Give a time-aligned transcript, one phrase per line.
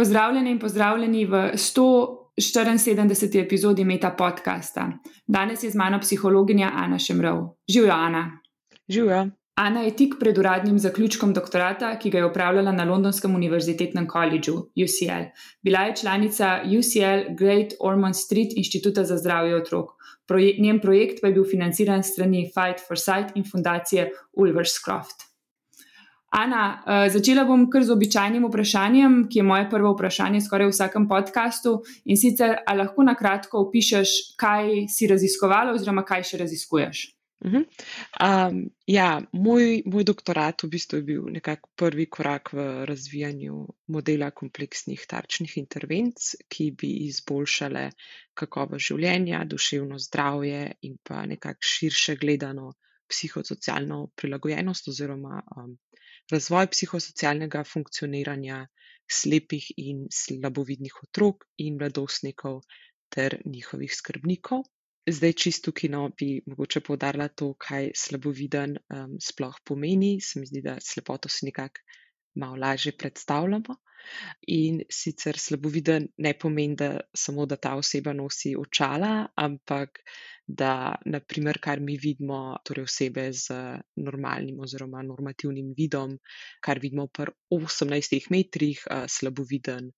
[0.00, 3.42] Pozdravljeni in pozdravljeni v 174.
[3.42, 4.92] epizodi Meta podcasta.
[5.26, 7.42] Danes je z mano psihologinja Ana Šemrov.
[7.68, 8.40] Živijo, Ana.
[8.88, 9.26] Živijo.
[9.54, 14.54] Ana je tik pred uradnim zaključkom doktorata, ki ga je upravljala na Londonskem univerzitetnem koledžu
[14.56, 15.28] UCL.
[15.62, 19.90] Bila je članica UCL Great Ormond Street Inštituta za zdravje otrok.
[20.26, 25.29] Proje njen projekt pa je bil financiran strani Fight for Sight in fundacije Ulverscroft.
[26.30, 30.74] Ana, uh, začela bom kar z običajnim vprašanjem, ki je moje prvo vprašanje skoraj v
[30.76, 31.80] vsakem podkastu.
[32.06, 37.08] In sicer, ali lahko na kratko opišeš, kaj si raziskovala, oziroma kaj še raziskuješ?
[37.40, 37.64] Uh -huh.
[38.50, 44.30] um, ja, moj, moj doktorat v bistvu je bil nekako prvi korak v razvijanju modela
[44.30, 47.90] kompleksnih tarčnih intervencij, ki bi izboljšale
[48.34, 52.72] kakovost življenja, duševno zdravje in pa nekako širše gledano
[53.08, 55.78] psihosocialno prilagojenost oziroma um,
[56.32, 58.66] razvoj psihosocialnega funkcioniranja
[59.10, 62.60] slepih in slabovidnih otrok in mladostnikov
[63.10, 64.62] ter njihovih skrbnikov.
[65.10, 70.20] Zdaj, čisto kino bi mogoče povdarila to, kaj slaboviden um, sploh pomeni.
[70.20, 71.80] Se mi zdi, da slepoto si nekako
[72.34, 73.76] malo lažje predstavljamo.
[74.48, 79.98] In sicer slaboviden ne pomeni, da samo da ta oseba nosi očala, ampak
[80.58, 83.56] da, naprimer, kar mi vidimo, torej osebe z
[84.06, 86.16] normalnim oziroma normativnim vidom,
[86.60, 89.90] kar vidimo pri 18 metrih, uh, slaboviden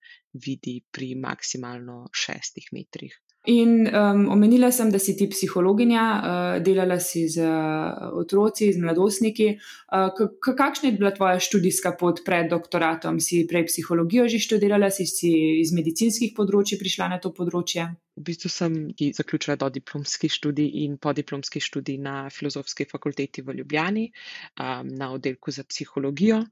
[0.46, 3.16] vidi pri maksimalno 6 metrih.
[3.44, 8.78] In um, omenila sem, da si ti psihologinja, uh, delala si z uh, otroci, z
[8.78, 9.48] mladostniki.
[9.90, 13.18] Uh, kakšna je bila tvoja študijska pot pred doktoratom?
[13.18, 17.88] Si prej psihologijo že študirala, si, si iz medicinskih področji prišla na to področje?
[18.14, 24.06] V bistvu sem zaključila do diplomski študij in podiplomski študij na Filozofski fakulteti v Ljubljani
[24.06, 26.44] um, na oddelku za psihologijo.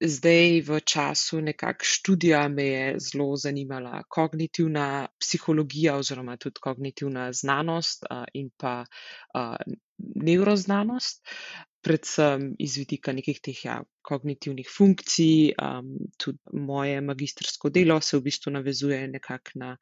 [0.00, 8.06] Zdaj, v času nekakšnega študija me je zelo zanimala kognitivna psihologija oziroma tudi kognitivna znanost
[8.34, 8.84] in pa
[9.98, 11.22] nevroznanost
[11.84, 13.76] predvsem iz vidika nekih teh ja,
[14.08, 15.52] kognitivnih funkcij.
[15.60, 19.76] Um, tudi moje magistrsko delo se v bistvu navezuje nekako na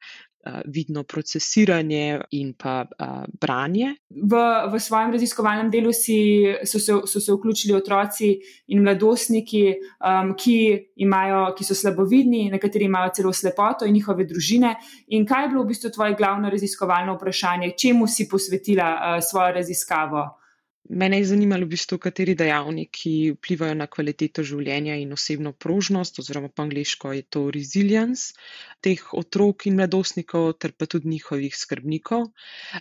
[0.65, 3.93] vidno procesiranje in pa uh, branje.
[4.09, 4.35] V,
[4.71, 8.33] v svojem raziskovalnem delu si, so, se, so se vključili otroci
[8.67, 9.63] in mladostniki,
[10.03, 10.57] um, ki,
[11.05, 14.75] imajo, ki so slabovidni, nekateri imajo celo slepoto in njihove družine.
[15.15, 19.59] In kaj je bilo v bistvu tvoje glavno raziskovalno vprašanje, čemu si posvetila uh, svojo
[19.59, 20.42] raziskavo?
[20.89, 26.49] Mene je zanimalo, v bistvu, kateri dejavniki vplivajo na kvaliteto življenja in osebno prožnost, oziroma
[26.51, 28.35] po angliško je to resilience
[28.83, 32.27] teh otrok in mladostnikov, ter pa tudi njihovih skrbnikov,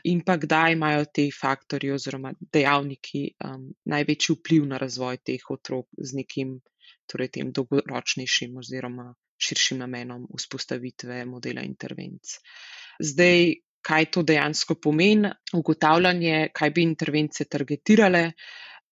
[0.03, 5.87] in pa kdaj imajo te faktori oziroma dejavniki um, največji vpliv na razvoj teh otrok
[5.99, 6.59] z nekim
[7.07, 12.35] torej, tem dolgoročnejšim oziroma širšim namenom vzpostavitve modela intervenc.
[12.99, 18.33] Zdaj, kaj to dejansko pomeni, ugotavljanje, kaj bi intervencije targetirale,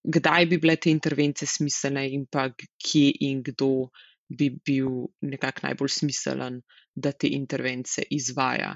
[0.03, 3.91] kdaj bi bile te intervencije smiselne in pa kje in kdo
[4.29, 4.89] bi bil
[5.21, 6.61] nekako najbolj smiselen,
[6.95, 8.75] da te intervencije izvaja.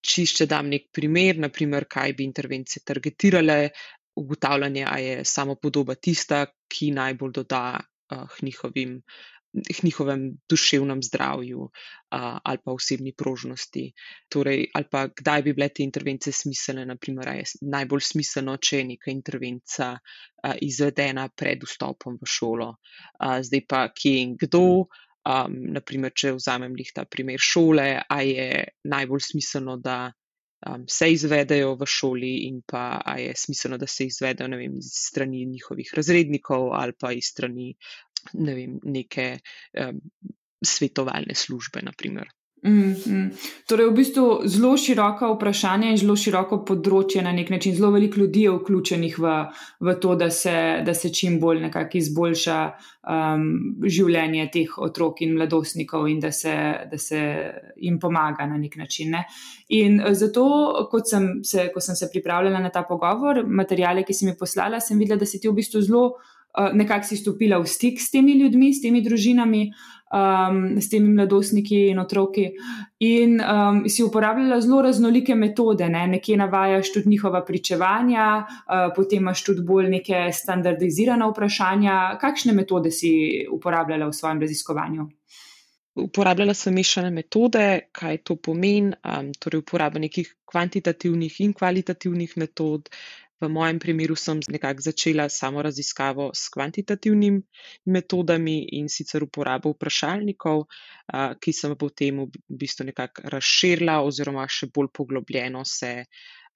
[0.00, 3.70] Čišče dam nek primer, naprimer, kaj bi intervencije targetirale,
[4.16, 9.00] ugotavljanje, a je samo podoba tista, ki najbolj doda uh, njihovim
[9.82, 11.68] njihovem duševnem zdravju
[12.10, 13.92] a, ali pa osebni prožnosti.
[14.28, 18.88] Torej, ali pa kdaj bi bile te intervencije smiselne, naprimer, je najbolj smiselno, če je
[18.94, 22.74] neka intervencija a, izvedena pred vstopom v šolo.
[23.18, 24.86] A, zdaj pa, kje in kdo.
[25.20, 30.06] Um, naprimer, če vzamem jih ta primer šole, a je najbolj smiselno, da
[30.66, 34.92] um, se izvedejo v šoli, in pa a je smiselno, da se izvedejo vem, iz
[34.92, 37.74] strani njihovih razrednikov ali pa iz strani
[38.32, 39.38] ne vem, neke
[39.78, 40.00] um,
[40.64, 41.82] svetovalne službe.
[41.82, 42.28] Naprimer.
[42.62, 43.30] Mm, mm.
[43.66, 47.72] Torej, v bistvu zelo široka vprašanja in zelo široko področje na nek način.
[47.78, 49.36] Zelo veliko ljudi je vključenih v,
[49.80, 50.54] v to, da se,
[50.84, 53.46] da se čim bolj nekako izboljša um,
[53.80, 56.52] življenje teh otrok in mladostnikov in da se,
[56.90, 57.20] da se
[57.80, 59.16] jim pomaga na nek način.
[59.16, 59.24] Ne?
[59.80, 60.44] In zato,
[61.08, 65.00] sem se, ko sem se pripravljala na ta pogovor, materijale, ki si mi poslala, sem
[65.00, 66.10] videla, da si ti v bistvu zelo.
[66.50, 69.68] Eh, nekako si stopila v stik s temi ljudmi, s temi družinami,
[70.10, 72.50] um, s temi mladostniki in otroki.
[73.00, 76.06] In um, si uporabljala zelo raznolike metode, ne?
[76.06, 82.18] nekje navajaš tudi njihova pričevanja, uh, potem imaš tudi bolj neke standardizirane vprašanja.
[82.20, 83.12] Kakšne metode si
[83.52, 85.08] uporabljala v svojem raziskovanju?
[86.00, 92.88] Uporabljala sem mešane metode, kaj to pomeni, um, torej uporaba nekih kvantitativnih in kvalitativnih metod,
[93.40, 97.40] V mojem primeru sem nekako začela samo raziskavo s kvantitativnimi
[97.86, 100.66] metodami in sicer uporabo vprašalnikov,
[101.40, 106.04] ki sem potem v bistvu nekako razširila oziroma še bolj poglobljeno se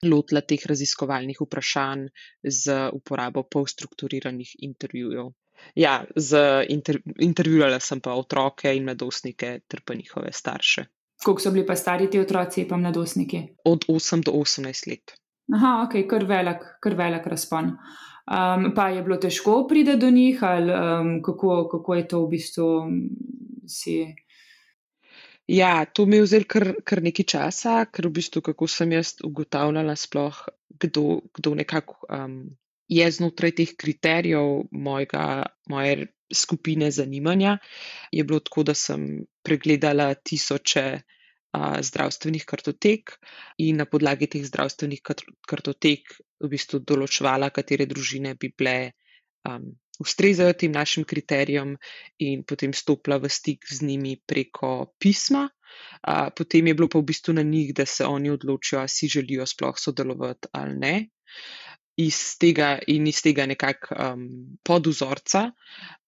[0.05, 2.05] lotila teh raziskovalnih vprašanj
[2.43, 5.33] z uporabo polstrukturiranih intervjujev.
[5.75, 6.37] Ja, z
[6.69, 10.85] inter, intervjuvala sem pa otroke in mladostnike ter pa njihove starše.
[11.23, 13.47] Koliko so bili pa stari ti otroci in mladostniki?
[13.65, 15.15] Od 8 do 18 let.
[15.53, 17.75] Aha, ok, kar velik, kar velik razpon.
[18.25, 22.29] Um, pa je bilo težko priti do njih, ali um, kako, kako je to v
[22.29, 22.69] bistvu
[23.69, 23.99] si.
[25.47, 29.19] Ja, to mi je vzelo kar, kar nekaj časa, ker v bistvu, kako sem jaz
[29.23, 30.39] ugotavljala, sploh,
[30.81, 32.39] kdo, kdo nekako um,
[32.89, 37.59] je znotraj teh kriterijev mojega, moje skupine zanimanja.
[38.11, 40.85] Je bilo tako, da sem pregledala tisoče
[41.81, 43.15] zdravstvenih kartotek
[43.63, 45.01] in na podlagi teh zdravstvenih
[45.47, 46.13] kartotek
[46.43, 48.93] v bistvu določvala, katere družine bi bile.
[49.47, 51.77] Um, Ustrezajo tem našim kriterijem,
[52.19, 55.45] in potem stopila v stik z njimi preko pisma.
[56.03, 59.07] A, potem je bilo pa v bistvu na njih, da se oni odločijo, ali si
[59.07, 60.95] želijo sploh sodelovati ali ne
[61.95, 64.27] iz tega in iz tega nekako um,
[64.63, 65.51] poduzorca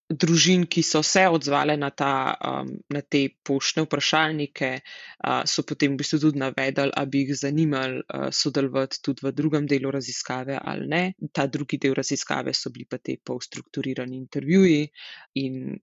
[0.10, 5.94] družin, ki so se odzvale na, ta, um, na te poštne vprašalnike, uh, so potem
[5.94, 10.60] v bistvu tudi navedali, ali bi jih zanimali uh, sodelovati tudi v drugem delu raziskave
[10.62, 11.04] ali ne.
[11.34, 14.88] Ta drugi del raziskave so bili pa te polstrukturirani intervjuji
[15.44, 15.76] in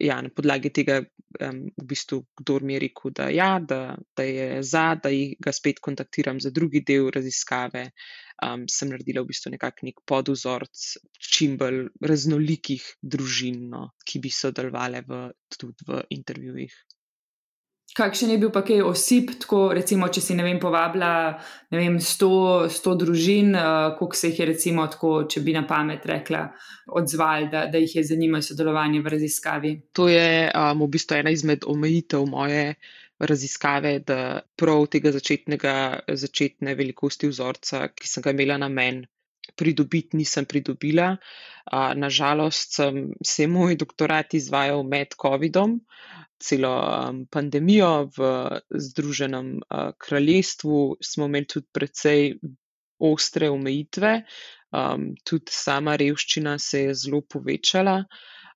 [0.00, 1.00] ja, na podlagi tega,
[1.44, 5.52] um, v bistvu, kdo mi je rekel, da, ja, da, da je za, da ga
[5.52, 7.90] spet kontaktiram za drugi del raziskave,
[8.46, 10.86] um, sem naredila v bistvu nekakšen nek podozorc
[11.20, 15.26] čim bolj raznolikih družin, no, ki bi sodelovali v,
[15.56, 16.74] tudi v intervjujih.
[17.96, 21.12] Kakšen je bil pa kaj osip, tako recimo, če si ne vem, povabila
[21.74, 25.64] ne vem, sto, sto družin, uh, koliko se jih je recimo tako, če bi na
[25.66, 26.44] pamet rekla,
[27.00, 29.72] odzvali, da, da jih je zanimalo sodelovanje v raziskavi?
[29.98, 32.76] To je um, v bistvu ena izmed omejitev moje
[33.20, 35.74] raziskave, da prav tega začetnega,
[36.08, 39.08] začetne velikosti vzorca, ki sem ga imela na meni.
[39.56, 41.16] Pridobiti nisem pridobila.
[41.96, 45.78] Nažalost, sem se moj doktorat izvajal med COVID-om,
[46.40, 48.30] celo um, pandemijo v
[48.70, 49.60] Združenem
[50.00, 52.32] kraljestvu, smo imeli tudi precej
[53.00, 54.14] ostre omejitve,
[54.72, 58.00] um, tudi sama revščina se je zelo povečala,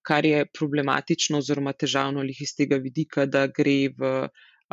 [0.05, 4.11] kar je problematično oziroma težavno lih iz tega vidika, da gre v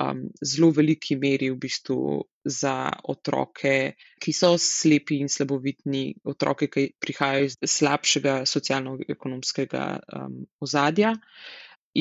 [0.01, 6.03] um, zelo veliki meri v bistvu za otroke, ki so slepi in slabovitni,
[6.33, 9.86] otroke, ki prihajajo iz slabšega socialno-ekonomskega
[10.18, 11.13] um, ozadja.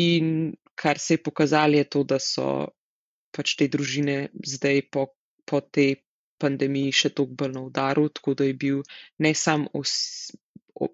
[0.00, 2.70] In kar se je pokazalo, je to, da so
[3.36, 5.10] pač te družine zdaj po,
[5.46, 6.00] po tej
[6.40, 8.80] pandemiji še toliko bolj na udaru, tako da je bil
[9.18, 9.92] ne sam os,
[10.32, 10.40] o,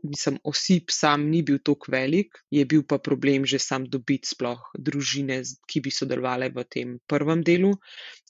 [0.02, 4.70] mislim, osip sam ni bil tako velik, je bil pa problem že sam dobiti sploh
[4.74, 7.72] družine, ki bi sodelovali v tem prvem delu,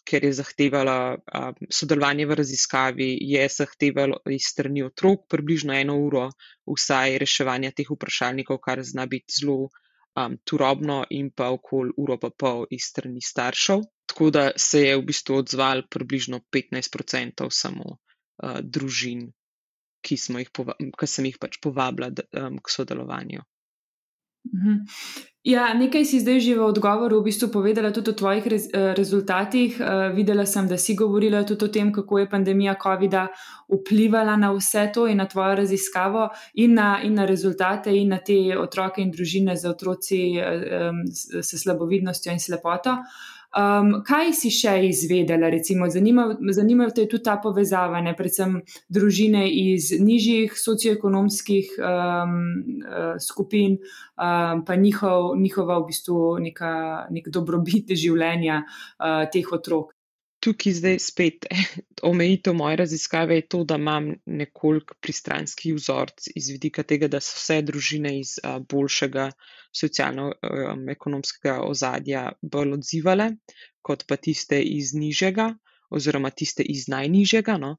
[0.06, 6.28] ker je zahtevala a, sodelovanje v raziskavi, je zahtevalo iz strani otrok približno eno uro
[6.68, 9.66] vsaj reševanja teh vprašalnikov, kar zna biti zelo
[10.16, 13.82] um, turobno in pa okoli uro pa pol iz strani staršev.
[14.06, 19.26] Tako da se je v bistvu odzval približno 15% samo uh, družin,
[20.06, 20.52] ki, jih
[20.98, 23.42] ki sem jih pač povabila um, k sodelovanju.
[24.54, 24.86] Mhm.
[25.46, 28.94] Ja, nekaj si zdaj že v odgovoru v bistvu povedala tudi o tvojih rez, eh,
[28.98, 29.78] rezultatih.
[29.78, 33.28] Uh, videla sem, da si govorila tudi o tem, kako je pandemija COVID-a
[33.70, 38.18] vplivala na vse to in na tvojo raziskavo in na, in na rezultate in na
[38.18, 42.90] te otroke in družine z otroci um, s slabovidnostjo in slepoto.
[42.90, 45.50] Uh, Um, kaj si še izvedela?
[45.92, 48.58] Zanima te tudi ta povezava, ne, predvsem
[48.92, 52.36] družine iz nižjih socioekonomskih um,
[53.22, 53.78] skupin,
[54.16, 56.72] um, pa njihov, njihova v bistvu neka,
[57.10, 59.95] nek dobrobit življenja uh, teh otrok.
[60.46, 61.46] Tukaj zdaj spet
[62.10, 67.34] omejitev moje raziskave je to, da imam nekoliko pristranski vzorc iz vidika tega, da so
[67.34, 69.30] vse družine iz uh, boljšega
[69.74, 73.30] socialno-ekonomskega ozadja bolj odzivale,
[73.82, 75.48] kot pa tiste iz nižjega,
[75.90, 77.58] oziroma tiste iz najnižjega.
[77.62, 77.72] No?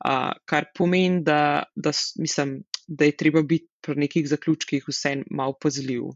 [0.00, 1.40] Uh, kar pomeni, da,
[1.76, 1.92] da,
[2.24, 6.08] mislim, da je treba biti pri nekih zaključkih vseeno malo pazljiv.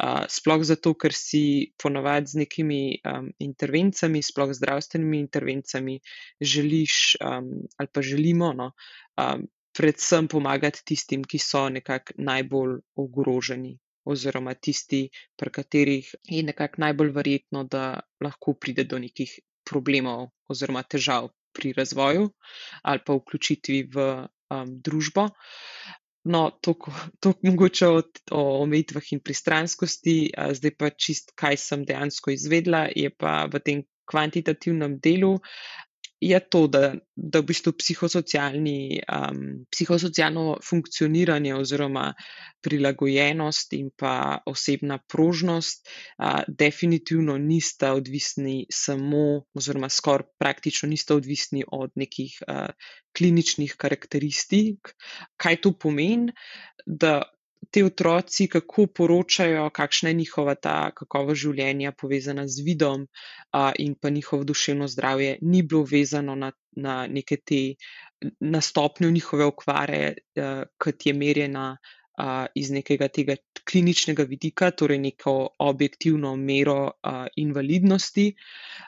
[0.00, 5.98] Uh, sploh zato, ker si ponovadi z nekimi um, intervencijami, sploh zdravstvenimi intervencijami,
[6.40, 8.70] želiš um, ali pa želimo, no,
[9.20, 9.44] um,
[9.76, 13.76] predvsem pomagati tistim, ki so nekako najbolj ogroženi
[14.08, 19.36] oziroma tisti, pri katerih je nekako najbolj verjetno, da lahko pride do nekih
[19.68, 22.30] problemov oziroma težav pri razvoju
[22.82, 24.06] ali pa vključitvi v
[24.50, 25.28] um, družbo.
[26.24, 30.16] No, to mogoče o, o omejitvah in pristranskosti,
[30.52, 35.38] zdaj pa čist, kaj sem dejansko izvedla, je pa v tem kvantitativnem delu
[36.20, 42.12] je to, da, da v bistvu psihosocialni, um, psihosocialno funkcioniranje oziroma
[42.60, 51.64] prilagojenost in pa osebna prožnost uh, definitivno nista odvisni samo oziroma skoraj praktično nista odvisni
[51.72, 52.68] od nekih uh,
[53.16, 54.92] kliničnih karakteristik.
[55.36, 56.32] Kaj to pomeni?
[56.86, 57.22] Da
[57.70, 63.94] ti otroci, kako poročajo, kakšna je njihova ta kakovost življenja, povezana z vidom uh, in
[63.94, 67.60] pa njihovo duševno zdravje, ni bilo vezano na, na neke te
[68.40, 70.00] na stopnjo njihove okvare,
[70.36, 73.36] uh, kot je merjena uh, iz nekega tega
[73.70, 78.32] kliničnega vidika, torej neko objektivno mero uh, invalidnosti,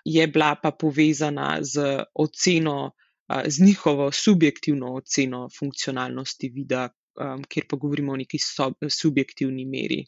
[0.05, 2.93] je bila pa povezana z oceno.
[3.33, 6.89] Z njihovo subjektivno oceno funkcionalnosti vida,
[7.21, 10.03] um, kjer pa govorimo o neki sob, subjektivni meri.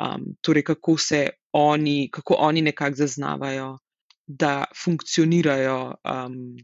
[0.00, 3.76] Um, torej, kako se oni, kako oni nekako zaznavajo,
[4.26, 6.56] da funkcionirajo, um,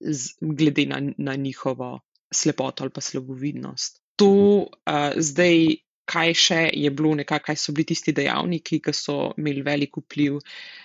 [0.00, 2.00] z, glede na, na njihovo
[2.34, 4.02] slepoto ali pa slabovidnost.
[4.16, 4.34] To
[4.66, 5.82] uh, zdaj.
[6.12, 10.40] Kaj še je bilo, nekaj, kaj so bili tisti dejavniki, ki so imeli velik vpliv,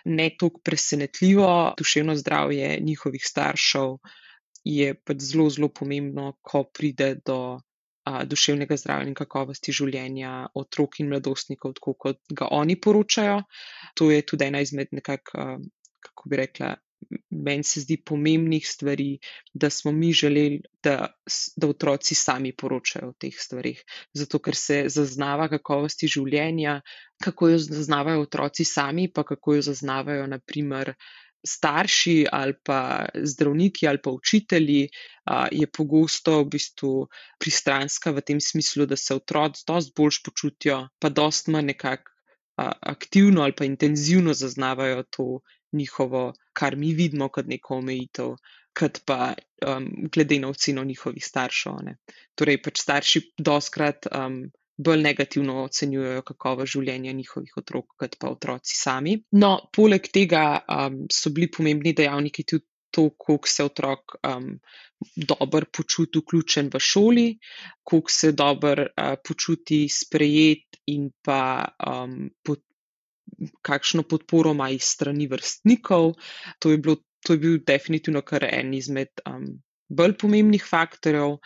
[0.06, 1.48] ne toliko presenetljivo,
[1.80, 3.96] duševno zdravje njihovih staršev
[4.68, 7.60] je pač zelo, zelo pomembno, ko pride do
[8.26, 13.42] duševnega zdravja in kakovosti življenja otrok in mladostnikov, tako kot ga oni poročajo.
[14.00, 15.48] To je tudi ena izmed nekako,
[16.08, 16.76] kako bi rekla,
[17.30, 19.20] meni se zdi pomembnih stvari,
[19.54, 21.08] da smo mi želeli, da,
[21.56, 23.84] da otroci sami poročajo o teh stvarih.
[24.14, 26.80] Zato, ker se zaznava kakovosti življenja,
[27.24, 30.94] kako jo zaznavajo otroci sami, pa kako jo zaznavajo, naprimer,
[31.46, 34.90] starši ali pa zdravniki ali pa učitelji,
[35.52, 37.08] je pogosto v bistvu
[37.40, 42.12] pristranska v tem smislu, da se otroci dosti bolj počutijo, pa dosti manj nekako
[42.58, 45.40] aktivno ali pa intenzivno zaznavajo to
[45.72, 48.36] njihovo, kar mi vidimo kot neko omejitev.
[48.78, 49.34] Kot pa
[49.66, 51.80] um, glede na oceno njihovih staršev.
[51.84, 51.96] Ne.
[52.36, 54.44] Torej, pač starši doskrat um,
[54.78, 59.16] bolj negativno ocenjujejo kakovo življenja njihovih otrok, kot pa otroci sami.
[59.42, 64.54] No, poleg tega um, so bili pomembni dejavniki tudi to, koliko se otrok um,
[65.16, 67.26] dobro počuti vključen v šoli,
[67.84, 72.64] koliko se dobro uh, počuti sprejet in pa um, pod,
[73.62, 76.14] kakšno podporo ima iz strani vrstnikov.
[76.60, 79.26] To je, bilo, to je bil definitivno kar en izmed.
[79.26, 79.58] Um,
[79.88, 81.38] Bolj pomembnih faktorjev,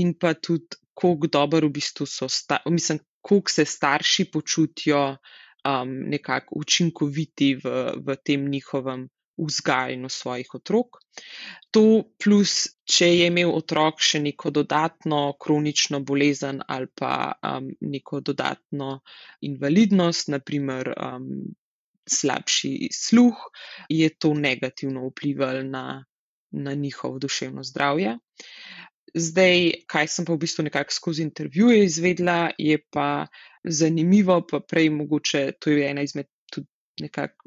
[0.00, 2.28] in pa tudi kako dobro v bistvu so,
[2.66, 10.98] mislim, kako se starši počutijo um, nekako učinkoviti v, v tem njihovem vzgajanju svojih otrok.
[11.70, 18.20] To plus, če je imel otrok še neko dodatno kronično bolezen ali pa um, neko
[18.20, 19.00] dodatno
[19.40, 21.28] invalidnost, naprimer um,
[22.08, 23.38] slabši sluh,
[23.88, 26.04] je to negativno vplivalo na,
[26.50, 28.18] na njihovo duševno zdravje.
[29.14, 33.26] Zdaj, kaj sem pa v bistvu nekako skozi intervjuje izvedla, je pa
[33.64, 36.26] zanimivo, pa prej mogoče to je ena izmed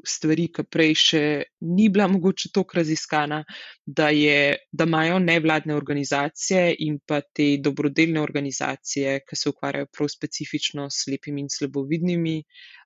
[0.06, 1.22] stvari, ki prej še
[1.60, 3.44] ni bila mogoče toliko raziskana,
[3.86, 10.08] da, je, da imajo nevladne organizacije in pa te dobrodelne organizacije, ki se ukvarjajo prav
[10.08, 12.42] specifično s slepimi in slabovidnimi,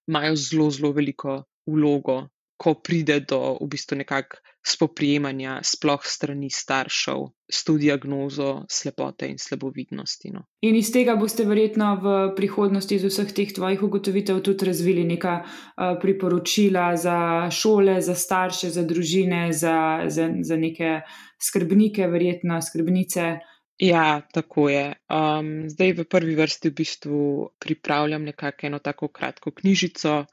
[0.08, 2.22] imajo zelo, zelo veliko vlogo
[2.60, 9.38] ko pride do v bistvu nekakšnega spoprijemanja, sploh strani staršev, s to diagnozo slepote in
[9.40, 10.30] slabovidnosti.
[10.34, 10.44] No.
[10.60, 15.40] In iz tega boste verjetno v prihodnosti, iz vseh teh tvojih ugotovitev, tudi razvili neka
[15.40, 21.00] uh, priporočila za šole, za starše, za družine, za, za, za neke
[21.40, 23.38] skrbnike, verjetno skrbnice.
[23.80, 24.92] Ja, tako je.
[25.08, 27.20] Um, zdaj v prvi vrsti v bistvu
[27.56, 30.26] pripravljam nekako eno tako kratko knjižico,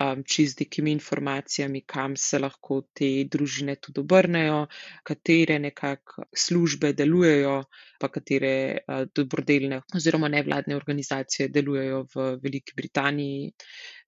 [0.00, 4.64] um, čez nekimi informacijami, kam se lahko te družine tudi obrnejo,
[5.06, 7.56] katere nekako službe delujejo,
[8.00, 13.52] pa katere uh, dobrodelne oziroma nevladne organizacije delujejo v Veliki Britaniji,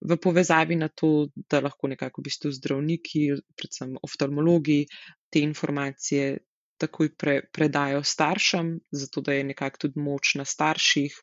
[0.01, 4.85] v povezavi na to, da lahko nekako v bistvu zdravniki, predvsem oftalmologi,
[5.29, 6.37] te informacije.
[6.77, 11.15] Takoj pre, predajo staršem, zato da je nekako tudi moč na starših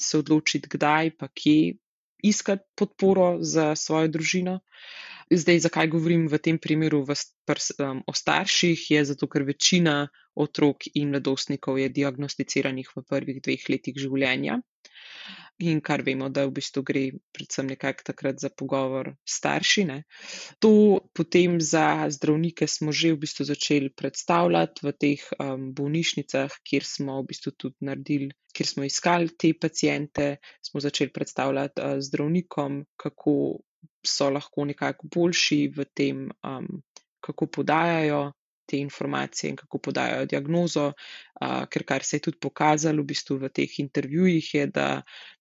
[0.00, 1.78] se odločiti, kdaj, pa kje
[2.22, 4.60] iskati podporo za svojo družino.
[5.30, 7.12] Zdaj, zakaj govorim v tem primeru v,
[7.84, 13.68] um, o starših, je zato, ker večina otrok in mladostnikov je diagnosticiranih v prvih dveh
[13.68, 14.62] letih življenja.
[15.58, 17.02] in kar vemo, da v bistvu gre
[17.34, 19.84] predvsem nekako takrat za pogovor s starši.
[19.90, 19.96] Ne.
[20.62, 26.86] To potem za zdravnike smo že v bistvu začeli predstavljati v teh um, bolnišnicah, kjer
[26.86, 30.36] smo v bistvu tudi naredili, kjer smo iskali te pacijente,
[30.66, 33.34] smo začeli predstavljati uh, zdravnikom, kako
[34.06, 36.66] so lahko nekako boljši v tem, um,
[37.22, 38.32] kako podajajo
[38.68, 43.38] te informacije in kako podajo diagnozo, uh, ker kar se je tudi pokazalo v bistvu
[43.44, 44.88] v teh intervjujih, je, da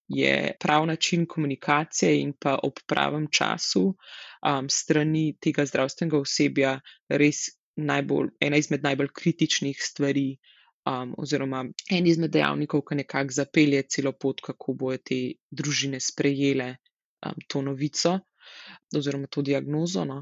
[0.08, 6.78] je prav način komunikacije in pa ob pravem času um, strani tega zdravstvenega osebja
[7.10, 10.38] res najbolj, ena izmed najbolj kritičnih stvari.
[10.88, 15.18] Um, oziroma, en izmed dejavnikov, ki nekako zapelje celo pot, kako bojo te
[15.52, 16.70] družine sprejele
[17.26, 18.14] um, to novico
[18.96, 20.06] oziroma to diagnozo.
[20.08, 20.22] No.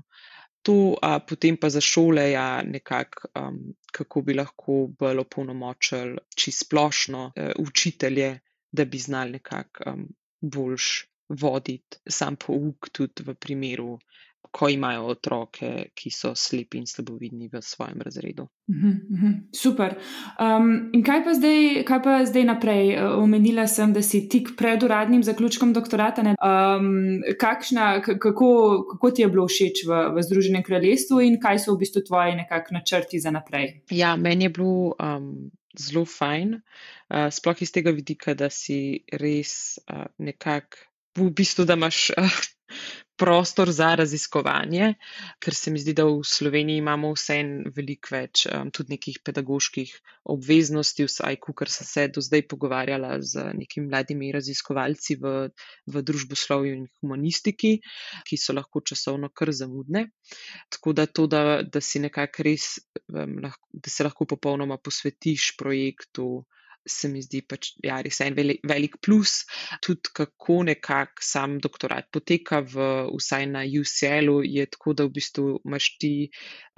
[0.66, 3.60] To, a potem pa za šole, ja, nekako, um,
[3.94, 8.40] kako bi lahko bolj opolnomočili čisto splošno uh, učitelje,
[8.72, 10.08] da bi znali nekako um,
[10.42, 14.00] boljš voditi sam pouk, tudi v primeru
[14.56, 18.48] ko imajo otroke, ki so slepi in slabovidni v svojem razredu.
[18.72, 19.98] Mhm, mhm, super.
[20.40, 22.94] Um, in kaj pa, zdaj, kaj pa zdaj naprej?
[23.20, 26.24] Omenila sem, da si tik pred uradnim zaključkom doktorata.
[26.40, 28.50] Um, kakšna, kako,
[28.94, 32.40] kako ti je bilo všeč v, v Združenem kraljestvu in kaj so v bistvu tvoji
[32.40, 33.82] nekakšni načrti za naprej?
[33.92, 34.96] Ja, meni je bilo.
[35.00, 36.54] Um, Zelo fajn,
[37.12, 40.86] uh, sploh iz tega vidika, da si res uh, nekako,
[41.20, 42.38] v bistvu, da imaš uh,
[43.18, 44.94] prostor za raziskovanje,
[45.40, 49.22] ker se mi zdi, da v Sloveniji imamo vse en veliko več um, tudi nekih
[49.24, 49.94] pedagoških
[50.36, 55.36] obveznosti, vsaj kar sem se do zdaj pogovarjala z nekimi mladimi raziskovalci v,
[55.88, 57.78] v družboslovju in humanistiki,
[58.28, 60.10] ki so lahko časovno kar zamudne.
[60.70, 62.76] Tako da to, da, da si nekako res,
[63.14, 66.44] um, lahko, da se lahko popolnoma posvetiš projektu,
[66.86, 69.44] se mi zdi pač ja, res en velik, plus.
[69.84, 75.46] Tudi kako nekako sam doktorat poteka, v, vsaj na UCL-u, je tako, da v bistvu
[75.66, 76.14] imaš ti,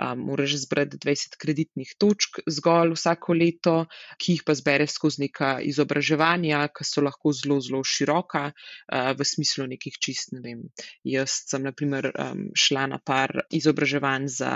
[0.02, 3.76] um, moraš zbrati 20 kreditnih točk zgolj vsako leto,
[4.18, 9.28] ki jih pa zbereš skozi neka izobraževanja, ki so lahko zelo, zelo široka, uh, v
[9.28, 10.64] smislu nekih čist, ne vem.
[11.08, 14.54] Jaz sem, na primer, um, šla na par izobraževanj za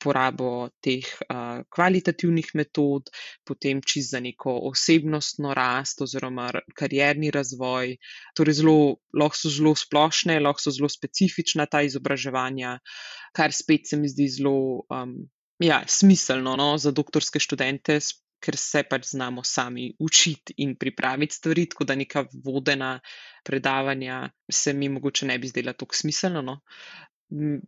[0.00, 3.08] porabo teh uh, kvalitativnih metod,
[3.48, 7.96] potem čist za neko osebno osebnostno rast oziroma karjerni razvoj.
[8.36, 12.78] Torej, zelo, lahko so zelo splošne, lahko so zelo specifična ta izobraževanja,
[13.32, 15.14] kar spet se mi zdi zelo um,
[15.58, 18.00] ja, smiselno no, za doktorske študente.
[18.40, 22.94] Ker se pač znamo sami učiti in pripraviti stvari, tako da neka vodena
[23.44, 26.40] predavanja se mi mogoče ne bi zdela tako smiselno.
[26.42, 26.54] No.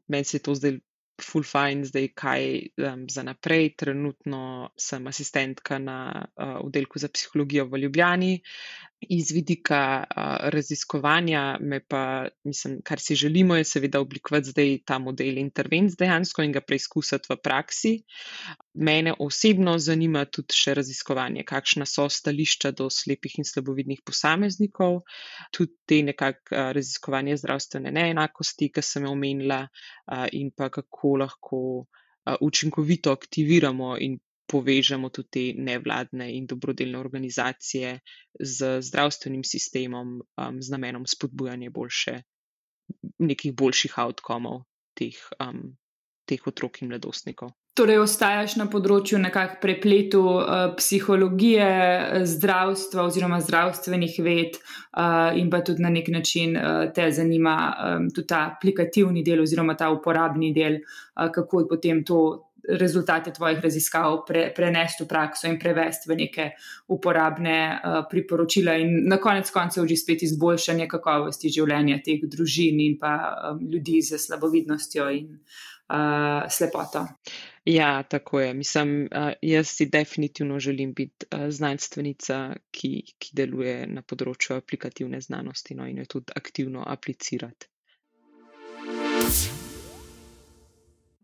[0.09, 0.79] Meni se je to zdaj
[1.25, 2.45] full fine, zdaj kaj
[2.83, 3.73] um, za naprej.
[3.79, 8.33] Trenutno sem asistentka na uh, oddelku za psihologijo v Ljubljani.
[9.09, 14.99] Iz vidika uh, raziskovanja, me pa, mislim, kar si želimo, je seveda oblikovati zdaj ta
[14.99, 17.97] model intervenc dejansko in ga preizkusiti v praksi.
[18.75, 25.03] Mene osebno zanima tudi še raziskovanje, kakšna so stališča do slepih in slabovidnih posameznikov,
[25.53, 31.13] tudi te nekakšne uh, raziskovanje zdravstvene neenakosti, ki sem jo omenila, uh, in pa kako
[31.25, 34.17] lahko uh, učinkovito aktiviramo in
[34.49, 37.95] povežemo tudi te nevladne in dobrodelne organizacije
[38.41, 42.23] z zdravstvenim sistemom, um, z namenom spodbujanja boljše,
[43.21, 44.63] nekih boljših outkomov
[44.97, 45.75] teh, um,
[46.25, 47.53] teh otrok in mladostnikov.
[47.73, 51.69] Torej, ostajaš na področju nekakšnega prepletu uh, psihologije,
[52.29, 54.59] zdravstva oziroma zdravstvenih ved,
[54.93, 59.41] uh, in pa tudi na nek način uh, te zanima um, tudi ta aplikativni del
[59.47, 62.19] oziroma ta uporabni del, uh, kako potem to
[62.69, 66.47] rezultate tvojih raziskav pre, prenesti v prakso in prevesti v neke
[66.93, 72.99] uporabne uh, priporočila, in na konec koncev že spet izboljšanje kakovosti življenja teh družin in
[73.01, 77.07] pa um, ljudi z slabovidnostjo in uh, slepoto.
[77.65, 78.55] Ja, tako je.
[78.55, 79.09] Mislim,
[79.43, 86.03] jaz si definitivno želim biti znanstvenica, ki, ki deluje na področju aplikativne znanosti no, in
[86.03, 87.69] jo tudi aktivno aplicirati.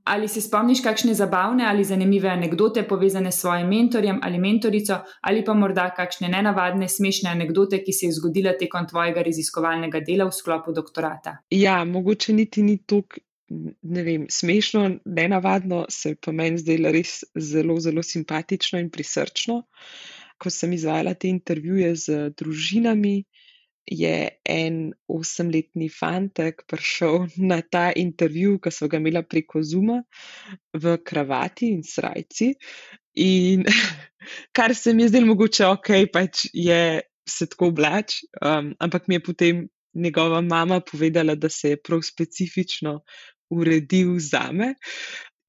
[0.09, 5.43] Ali se spomniš kakšne zabavne ali zanimive anekdote povezane s svojim mentorjem ali mentorico, ali
[5.45, 10.33] pa morda kakšne nenavadne, smešne anekdote, ki se je zgodila tekom tvojega raziskovalnega dela v
[10.33, 11.37] sklopu doktorata?
[11.51, 17.79] Ja, mogoče niti ni tako, ne vem, smešno, nenavadno, se pa meni zdelo res zelo,
[17.81, 19.63] zelo simpatično in prisrčno.
[20.39, 23.17] Ko sem izvajala te intervjuje z družinami,
[23.89, 30.03] je en osemletni fantek prišel na ta intervju, ki so ga imela preko Zuma,
[30.77, 32.53] v kravati in srajci.
[33.25, 33.65] In
[34.57, 39.19] kar se mi je zdelo mogoče, ok, pač je se tako oblač, um, ampak mi
[39.19, 43.01] je potem njegova mama povedala, da se je prav specifično
[43.51, 44.75] uredil za me.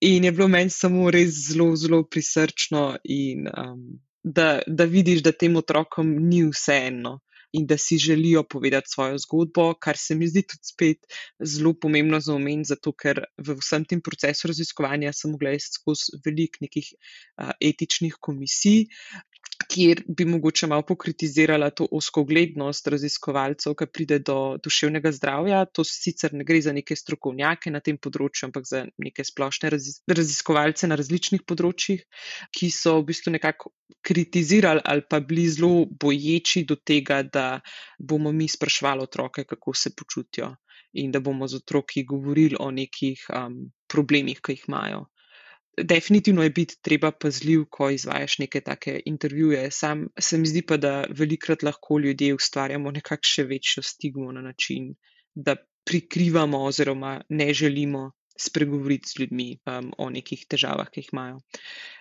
[0.02, 3.82] In je bilo meni samo res zelo, zelo prisrčno, in um,
[4.24, 7.20] da, da vidiš, da tem otrokom ni vseeno
[7.52, 10.98] in da si želijo povedati svojo zgodbo, kar se mi zdi tudi spet
[11.44, 16.62] zelo pomembno za omen, zato ker v vsem tem procesu raziskovanja sem mogla skozi veliko
[16.62, 18.86] nekih uh, etičnih komisij,
[19.70, 25.64] kjer bi mogoče malo pokritizirala to oskoglednost raziskovalcev, ki pride do duševnega zdravja.
[25.78, 29.70] To sicer ne gre za neke strokovnjake na tem področju, ampak za neke splošne
[30.10, 32.02] raziskovalce na različnih področjih,
[32.56, 33.74] ki so v bistvu nekako
[34.06, 37.62] kritizirali ali pa bili zelo boječi do tega, da
[38.00, 40.56] bomo mi sprašvali otroke, kako se počutijo.
[40.98, 45.04] In da bomo z otroki govorili o nekih um, problemih, ki jih imajo
[45.84, 49.72] definitivno je biti treba pazljiv, ko izvajaš neke take intervjuje.
[49.72, 54.42] Sam se mi zdi pa, da velikrat lahko ljudje ustvarjamo nekakšno še večjo stigmo na
[54.42, 54.94] način,
[55.36, 61.40] da prikrivamo oziroma ne želimo spregovoriti z ljudmi um, o nekih težavah, ki jih imajo.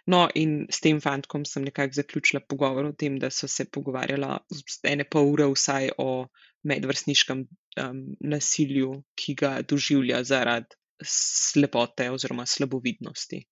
[0.06, 4.38] No, in s tem fantkom sem nekako zaključila pogovor o tem, da so se pogovarjala
[4.86, 6.28] ene pa ure vsaj o
[6.68, 13.42] medvrstniškem um, nasilju, ki ga doživlja zaradi slepote oziroma slabovidnosti.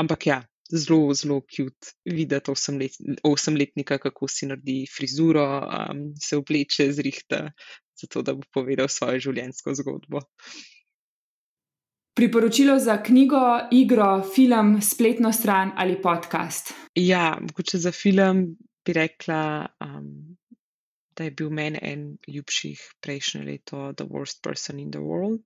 [0.00, 0.40] Ampak ja,
[0.72, 2.96] zelo, zelo cute videti osemlet,
[3.28, 7.44] osemletnika, kako si naredi frizuro, um, se obleče, zrihta,
[8.00, 10.24] zato da bo povedal svojo življenjsko zgodbo.
[12.16, 13.40] Priporočilo za knjigo,
[13.72, 16.74] igro, film, spletno stran ali podcast?
[16.94, 18.44] Ja, mogoče za film
[18.84, 20.36] bi rekla, um,
[21.16, 25.40] da je bil meni en ljubših prejšnje leto The Worst Person in the World.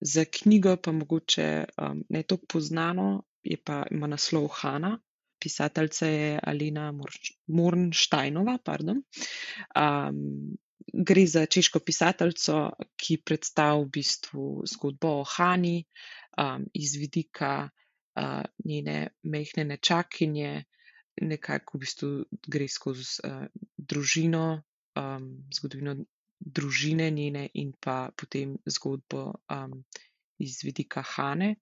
[0.00, 4.98] Za knjigo pa mogoče um, ne tako poznano, je pa ima naslov Hanna,
[5.40, 6.92] pisateljica je Alina
[7.46, 8.58] Mornštajnova.
[8.80, 10.56] Um,
[10.92, 15.84] gre za češko pisateljico, ki predstavlja v bistvu zgodbo o Hani
[16.38, 20.64] um, iz vidika uh, njene mehne nečakinje,
[21.20, 22.10] nekako v bistvu
[22.48, 23.44] gre skozi uh,
[23.76, 24.62] družino,
[24.96, 25.96] um, zgodovino
[26.40, 29.84] družine njene in pa potem zgodbo um,
[30.38, 31.54] iz vidika Hane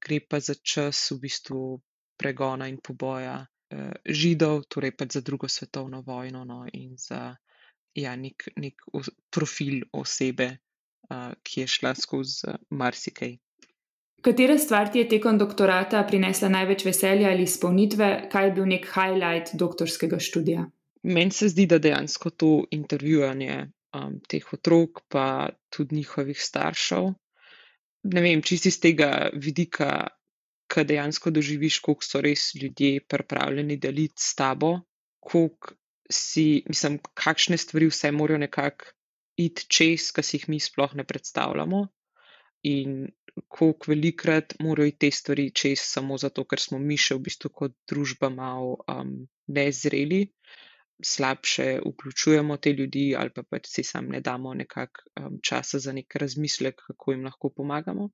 [0.00, 1.80] gre pa za čas v bistvu
[2.16, 7.36] pregona in poboja uh, židov, torej pa za drugo svetovno vojno no, in za
[7.94, 8.82] ja, nek, nek
[9.30, 10.56] profil osebe,
[11.10, 13.36] uh, ki je šla skozi marsikaj.
[14.20, 18.84] Katera stvar ti je tekom doktorata prinesla največ veselja ali izpolnitve, kaj je bil nek
[18.92, 20.66] highlight doktorskega študija?
[21.02, 27.12] Meni se zdi, da dejansko to intervjuvanje um, teh otrok, pa tudi njihovih staršev,
[28.02, 30.08] ne vem, čisto iz tega vidika,
[30.70, 34.76] ki dejansko doživiš, koliko so res ljudje pripravljeni deliti s tabo,
[35.20, 35.74] koliko
[36.10, 38.92] si, mislim, kakšne stvari vse morajo nekako
[39.40, 41.86] iti čez, ki si jih mi sploh ne predstavljamo.
[42.70, 43.08] In
[43.48, 47.50] koliko velikrat morajo iti te stvari čez, samo zato, ker smo mi še v bistvu
[47.62, 49.14] kot družba malo um,
[49.50, 50.26] nezreli
[51.02, 55.92] slabše vključujemo te ljudi, ali pa pač si sam ne damo nekako um, časa za
[55.92, 58.10] nek razmislek, kako jim lahko pomagamo.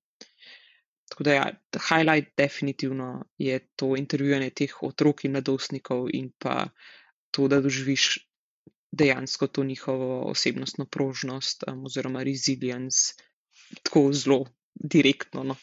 [1.09, 1.51] Tako da, ja,
[1.89, 6.69] highlight definitivno je to intervjuvanje teh otrok in mladostnikov, in pa
[7.31, 8.19] to, da doživiš
[8.93, 13.15] dejansko to njihovo osebnostno prožnost um, oziroma resilience
[13.83, 14.45] tako zelo
[14.75, 15.45] direktno.
[15.45, 15.57] No.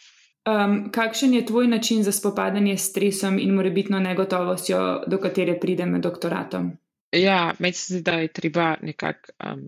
[0.43, 5.89] Um, kakšen je tvoj način za spopadanje s stresom in morebitno negotovostjo, do katere pridem
[5.89, 6.71] med doktoratom?
[7.13, 9.61] Ja, meni se zdi, da je treba nekako um,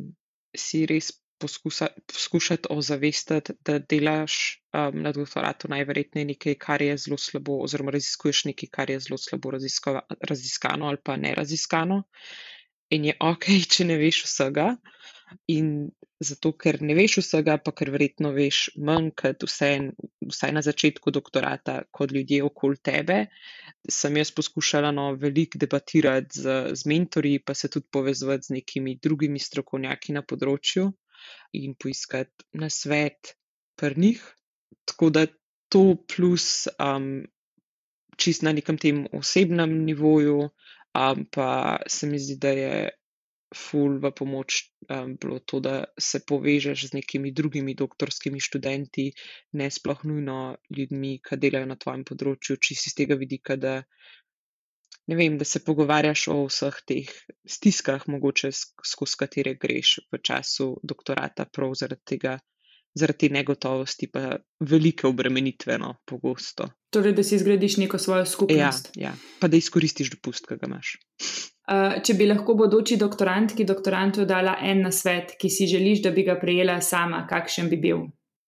[0.57, 7.17] si res poskusa, poskušati ozavestiti, da delaš um, na doktoratu najverjetneje nekaj, kar je zelo
[7.17, 9.51] slabo, oziroma raziskuješ nekaj, kar je zelo slabo
[10.29, 12.03] raziskano ali pa ne raziskano.
[12.89, 14.71] In je ok, če ne veš vsega.
[15.51, 15.89] In
[16.21, 19.69] zato, ker ne veš vsega, pa ker verjetno veš manj, kot vse,
[20.31, 23.17] vsaj na začetku doktorata, kot ljudje okoli tebe,
[23.99, 28.97] sem jaz poskušala no, veliko debatirati z, z mentori, pa se tudi povezati z nekimi
[29.01, 30.91] drugimi strokovnjaki na področju
[31.57, 33.35] in poiskati na svet
[33.79, 34.21] prnih.
[34.85, 35.25] Tako da
[35.73, 37.25] to plus um,
[38.17, 41.49] čist na nekem tem osebnem nivoju, um, pa
[41.87, 42.75] se mi zdi, da je
[43.55, 44.75] ful v pomoč
[45.19, 49.11] bilo to, da se povežeš z nekimi drugimi doktorskimi študenti,
[49.53, 53.81] ne sploh nujno ljudmi, ki delajo na tvojem področju, čisto iz tega vidika, da,
[55.07, 57.13] ne vem, da se pogovarjaš o vseh teh
[57.47, 62.37] stiskah, mogoče skozi katere greš v času doktorata, prav zaradi tega.
[62.95, 66.69] Zaradi te negotovosti, pa velike obremenitve, no, pogosto.
[66.95, 68.87] Torej, da si zgradiš neko svojo skupnost.
[68.95, 69.11] Ja, ja.
[69.41, 70.93] pa da izkoristiš dopust, ki ga imaš.
[71.65, 76.25] Uh, če bi lahko bodoči doktorantki, doktorantu dala en nasvet, ki si želiš, da bi
[76.27, 78.03] ga prejela sama, kakšen bi bil?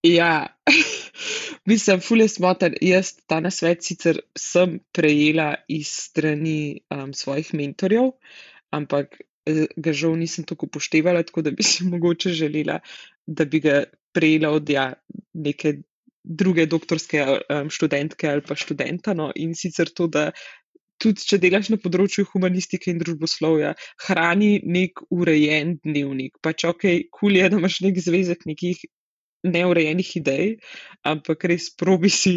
[0.06, 0.48] Ja,
[1.72, 2.76] mislim, fulje smoten.
[2.82, 8.12] Jaz ta nasvet sicer sem prejela iz strani um, svojih mentorjev,
[8.70, 9.18] ampak
[9.50, 12.80] eh, ga žal nisem tako upoštevala, tako da bi si mogoče želela,
[13.26, 14.92] da bi ga prejela od ja,
[15.34, 15.80] neke
[16.28, 19.14] druge doktorske um, študentke ali pa študenta.
[19.14, 20.32] No, in sicer to, da
[21.02, 23.74] tudi če delaš na področju humanistike in družboslovja,
[24.08, 26.38] hrani nek urejen dnevnik.
[26.44, 28.82] Pač ok, kul je, da imaš nek zvezek nekih
[29.48, 30.58] neurejenih idej,
[31.06, 32.36] ampak res probi si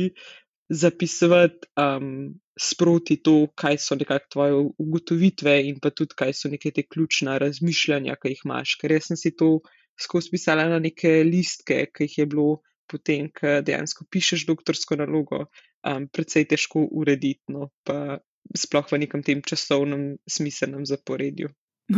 [0.71, 6.71] zapisovati um, sproti to, kaj so nekako tvoje ugotovitve in pa tudi, kaj so neke
[6.71, 8.77] te ključna razmišljanja, ki jih imaš.
[8.79, 9.59] Ker jaz sem si to
[9.99, 15.47] skozi pisala na neke listke, ki jih je bilo potem, ko dejansko pišeš doktorsko nalogo,
[15.87, 18.21] um, predvsej težko urediti, no, pa
[18.57, 21.49] sploh v nekem tem časovnem smiselnem zaporedju.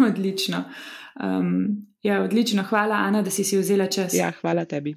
[0.08, 0.64] Odlično.
[1.20, 2.62] Um, ja, odlično.
[2.62, 4.14] Hvala, Ana, da si si vzela čas.
[4.14, 4.96] Ja, hvala tebi.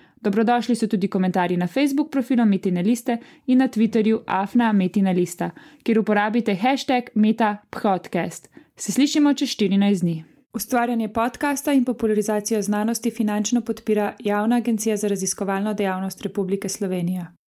[0.21, 5.49] Dobrodošli so tudi komentarji na Facebook profilu Metina Liste in na Twitterju Afna Metina Lista,
[5.83, 8.49] kjer uporabite hashtag MetaPodcast.
[8.75, 10.23] Se slišimo čez 14 dni.
[10.53, 17.40] Ustvarjanje podcasta in popularizacijo znanosti finančno podpira Javna agencija za raziskovalno dejavnost Republike Slovenije.